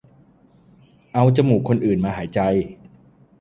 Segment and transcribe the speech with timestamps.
[1.13, 2.39] เอาจมูกคนอื่นมาหายใจ